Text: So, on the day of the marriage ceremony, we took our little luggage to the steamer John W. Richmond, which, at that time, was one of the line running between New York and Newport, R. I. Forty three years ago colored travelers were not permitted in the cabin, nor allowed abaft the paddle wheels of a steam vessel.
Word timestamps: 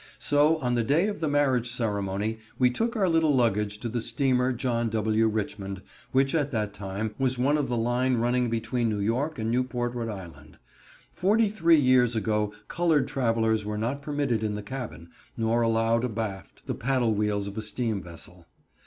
So, 0.17 0.57
on 0.57 0.73
the 0.73 0.83
day 0.83 1.07
of 1.09 1.19
the 1.19 1.27
marriage 1.27 1.69
ceremony, 1.71 2.39
we 2.57 2.71
took 2.71 2.95
our 2.95 3.07
little 3.07 3.35
luggage 3.35 3.77
to 3.81 3.87
the 3.87 4.01
steamer 4.01 4.51
John 4.51 4.89
W. 4.89 5.27
Richmond, 5.27 5.83
which, 6.11 6.33
at 6.33 6.49
that 6.49 6.73
time, 6.73 7.13
was 7.19 7.37
one 7.37 7.55
of 7.55 7.67
the 7.69 7.77
line 7.77 8.15
running 8.17 8.49
between 8.49 8.89
New 8.89 8.97
York 8.99 9.37
and 9.37 9.51
Newport, 9.51 9.95
R. 9.95 10.09
I. 10.09 10.31
Forty 11.13 11.49
three 11.49 11.79
years 11.79 12.15
ago 12.15 12.51
colored 12.67 13.07
travelers 13.07 13.63
were 13.63 13.77
not 13.77 14.01
permitted 14.01 14.41
in 14.43 14.55
the 14.55 14.63
cabin, 14.63 15.09
nor 15.37 15.61
allowed 15.61 16.03
abaft 16.03 16.65
the 16.65 16.73
paddle 16.73 17.13
wheels 17.13 17.47
of 17.47 17.55
a 17.55 17.61
steam 17.61 18.01
vessel. 18.01 18.47